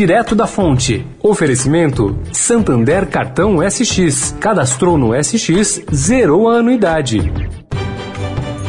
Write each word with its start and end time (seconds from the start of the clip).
direto 0.00 0.34
da 0.34 0.46
fonte. 0.46 1.04
Oferecimento: 1.22 2.18
Santander 2.32 3.06
Cartão 3.06 3.58
SX. 3.70 4.34
Cadastrou 4.40 4.96
no 4.96 5.12
SX, 5.14 5.82
zerou 5.92 6.48
a 6.48 6.54
anuidade. 6.54 7.20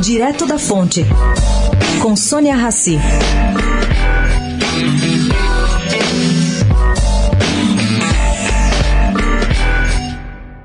Direto 0.00 0.46
da 0.46 0.58
Fonte, 0.58 1.04
com 2.00 2.16
Sônia 2.16 2.54
Rassi. 2.54 2.98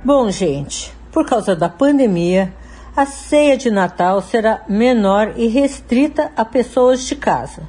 Bom, 0.03 0.29
gente, 0.31 0.93
por 1.11 1.25
causa 1.25 1.55
da 1.55 1.67
pandemia, 1.67 2.53
a 2.95 3.05
ceia 3.05 3.57
de 3.57 3.69
Natal 3.69 4.21
será 4.21 4.63
menor 4.69 5.33
e 5.35 5.47
restrita 5.47 6.31
a 6.35 6.45
pessoas 6.45 7.05
de 7.05 7.15
casa. 7.15 7.63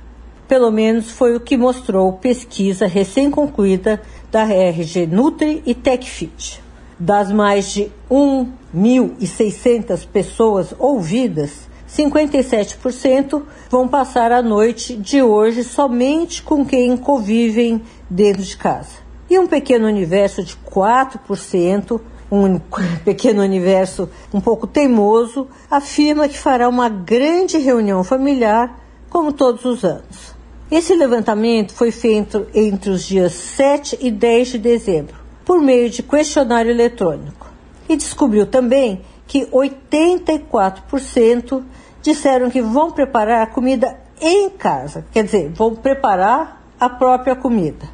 Pelo 0.46 0.70
menos 0.70 1.10
foi 1.10 1.34
o 1.34 1.40
que 1.40 1.56
mostrou 1.56 2.12
pesquisa 2.12 2.86
recém-concluída 2.86 4.00
da 4.30 4.42
RG 4.42 5.06
Nutri 5.06 5.62
e 5.66 5.74
TechFit. 5.74 6.65
Das 6.98 7.30
mais 7.30 7.72
de 7.72 7.92
1.600 8.10 10.06
pessoas 10.06 10.74
ouvidas, 10.78 11.68
57% 11.86 13.42
vão 13.70 13.86
passar 13.86 14.32
a 14.32 14.40
noite 14.40 14.96
de 14.96 15.22
hoje 15.22 15.62
somente 15.62 16.42
com 16.42 16.64
quem 16.64 16.96
convivem 16.96 17.82
dentro 18.08 18.42
de 18.42 18.56
casa. 18.56 19.04
E 19.28 19.38
um 19.38 19.46
pequeno 19.46 19.86
universo 19.86 20.42
de 20.42 20.56
4%, 20.56 22.00
um 22.32 22.58
pequeno 23.04 23.42
universo 23.42 24.08
um 24.32 24.40
pouco 24.40 24.66
teimoso, 24.66 25.48
afirma 25.70 26.28
que 26.28 26.38
fará 26.38 26.66
uma 26.66 26.88
grande 26.88 27.58
reunião 27.58 28.02
familiar, 28.02 28.80
como 29.10 29.34
todos 29.34 29.66
os 29.66 29.84
anos. 29.84 30.34
Esse 30.70 30.94
levantamento 30.94 31.74
foi 31.74 31.90
feito 31.90 32.46
entre 32.54 32.90
os 32.90 33.04
dias 33.04 33.32
7 33.32 33.98
e 34.00 34.10
10 34.10 34.48
de 34.48 34.58
dezembro, 34.58 35.25
por 35.46 35.62
meio 35.62 35.88
de 35.88 36.02
questionário 36.02 36.72
eletrônico. 36.72 37.46
E 37.88 37.96
descobriu 37.96 38.46
também 38.46 39.00
que 39.26 39.46
84% 39.46 41.62
disseram 42.02 42.50
que 42.50 42.60
vão 42.60 42.90
preparar 42.90 43.42
a 43.42 43.46
comida 43.46 43.96
em 44.20 44.50
casa, 44.50 45.06
quer 45.12 45.24
dizer, 45.24 45.50
vão 45.50 45.74
preparar 45.74 46.62
a 46.78 46.88
própria 46.88 47.36
comida. 47.36 47.88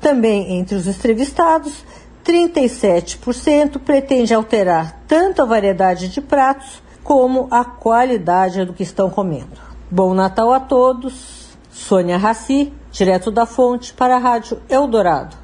Também 0.00 0.58
entre 0.58 0.76
os 0.76 0.86
entrevistados, 0.86 1.84
37% 2.24 3.78
pretende 3.78 4.32
alterar 4.32 5.02
tanto 5.06 5.42
a 5.42 5.44
variedade 5.44 6.08
de 6.08 6.20
pratos 6.20 6.82
como 7.02 7.48
a 7.50 7.64
qualidade 7.64 8.64
do 8.64 8.72
que 8.72 8.82
estão 8.82 9.10
comendo. 9.10 9.60
Bom 9.90 10.14
Natal 10.14 10.52
a 10.52 10.60
todos. 10.60 11.44
Sônia 11.70 12.16
Raci, 12.16 12.72
direto 12.92 13.30
da 13.30 13.44
fonte 13.44 13.92
para 13.92 14.16
a 14.16 14.18
Rádio 14.18 14.58
Eldorado. 14.70 15.43